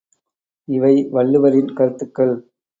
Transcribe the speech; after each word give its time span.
இவை 0.67 0.93
வள்ளுவரின் 1.11 1.71
கருத்துகள். 1.73 2.35